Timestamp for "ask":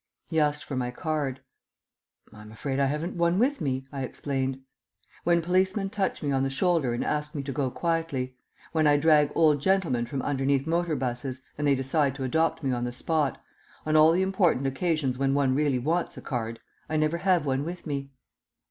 7.05-7.35